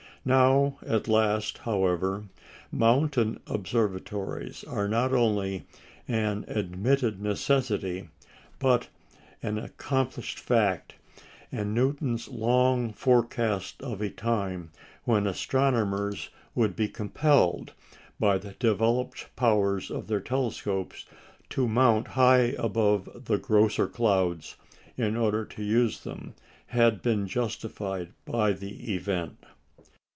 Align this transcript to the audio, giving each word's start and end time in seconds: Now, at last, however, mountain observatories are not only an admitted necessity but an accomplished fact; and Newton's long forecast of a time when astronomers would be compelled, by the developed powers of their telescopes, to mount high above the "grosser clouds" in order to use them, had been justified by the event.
Now, 0.23 0.77
at 0.85 1.07
last, 1.07 1.57
however, 1.57 2.25
mountain 2.71 3.39
observatories 3.47 4.63
are 4.63 4.87
not 4.87 5.13
only 5.13 5.65
an 6.07 6.45
admitted 6.47 7.19
necessity 7.19 8.09
but 8.59 8.87
an 9.41 9.57
accomplished 9.57 10.37
fact; 10.37 10.93
and 11.51 11.73
Newton's 11.73 12.27
long 12.27 12.93
forecast 12.93 13.81
of 13.81 13.99
a 13.99 14.11
time 14.11 14.69
when 15.05 15.25
astronomers 15.25 16.29
would 16.53 16.75
be 16.75 16.87
compelled, 16.87 17.73
by 18.19 18.37
the 18.37 18.51
developed 18.51 19.35
powers 19.35 19.89
of 19.89 20.05
their 20.05 20.21
telescopes, 20.21 21.03
to 21.49 21.67
mount 21.67 22.09
high 22.09 22.53
above 22.59 23.25
the 23.25 23.39
"grosser 23.39 23.87
clouds" 23.87 24.55
in 24.95 25.17
order 25.17 25.43
to 25.45 25.63
use 25.63 26.03
them, 26.03 26.35
had 26.67 27.01
been 27.01 27.25
justified 27.25 28.09
by 28.23 28.53
the 28.53 28.93
event. 28.93 29.43